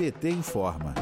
[0.00, 0.94] PT informa.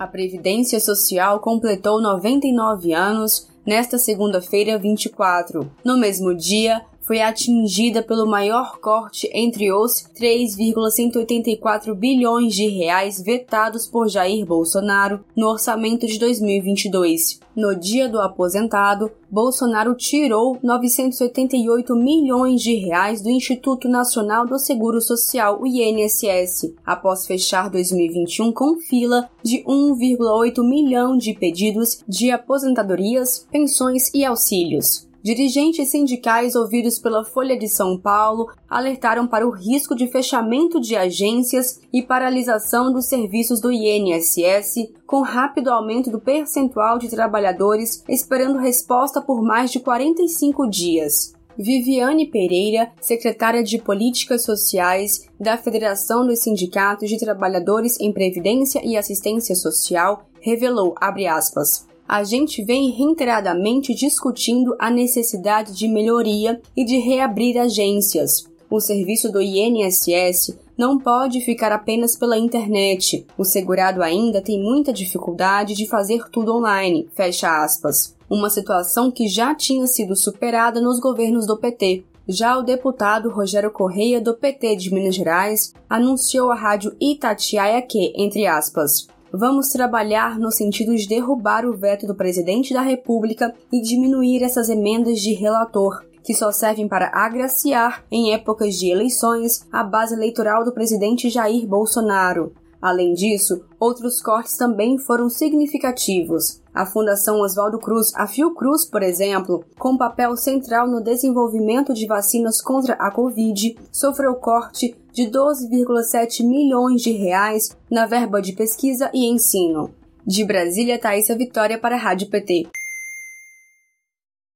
[0.00, 5.70] A Previdência Social completou 99 anos nesta segunda-feira 24.
[5.84, 13.86] No mesmo dia, foi atingida pelo maior corte entre os 3,184 bilhões de reais vetados
[13.86, 17.40] por Jair Bolsonaro no orçamento de 2022.
[17.54, 25.00] No dia do aposentado, Bolsonaro tirou 988 milhões de reais do Instituto Nacional do Seguro
[25.00, 33.46] Social, o INSS, após fechar 2021 com fila de 1,8 milhão de pedidos de aposentadorias,
[33.50, 35.11] pensões e auxílios.
[35.22, 40.96] Dirigentes sindicais ouvidos pela Folha de São Paulo alertaram para o risco de fechamento de
[40.96, 48.58] agências e paralisação dos serviços do INSS, com rápido aumento do percentual de trabalhadores esperando
[48.58, 51.32] resposta por mais de 45 dias.
[51.56, 58.96] Viviane Pereira, secretária de Políticas Sociais da Federação dos Sindicatos de Trabalhadores em Previdência e
[58.96, 66.98] Assistência Social, revelou, aspas, a gente vem reiteradamente discutindo a necessidade de melhoria e de
[66.98, 68.44] reabrir agências.
[68.68, 73.26] O serviço do INSS não pode ficar apenas pela internet.
[73.38, 77.08] O segurado ainda tem muita dificuldade de fazer tudo online.
[77.14, 78.14] Fecha aspas.
[78.28, 82.04] Uma situação que já tinha sido superada nos governos do PT.
[82.28, 88.12] Já o deputado Rogério Correia, do PT de Minas Gerais, anunciou à rádio Itatiaia que,
[88.14, 93.80] entre aspas, vamos trabalhar no sentido de derrubar o veto do presidente da República e
[93.80, 99.82] diminuir essas emendas de relator, que só servem para agraciar, em épocas de eleições, a
[99.82, 102.52] base eleitoral do presidente Jair Bolsonaro.
[102.80, 106.61] Além disso, outros cortes também foram significativos.
[106.74, 112.62] A Fundação Oswaldo Cruz, a Fiocruz, por exemplo, com papel central no desenvolvimento de vacinas
[112.62, 119.26] contra a Covid, sofreu corte de 12,7 milhões de reais na verba de pesquisa e
[119.26, 119.90] ensino.
[120.26, 122.81] De Brasília, Thaisa Vitória para a Rádio PT.